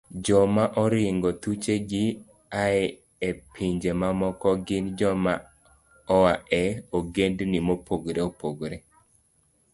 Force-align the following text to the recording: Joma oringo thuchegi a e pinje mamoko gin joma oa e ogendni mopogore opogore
Joma 0.25 0.63
oringo 0.83 1.29
thuchegi 1.41 2.03
a 2.61 2.63
e 3.27 3.29
pinje 3.53 3.91
mamoko 4.01 4.49
gin 4.67 4.85
joma 4.99 5.33
oa 6.15 6.33
e 6.61 6.63
ogendni 6.97 7.59
mopogore 7.67 8.21
opogore 8.29 8.77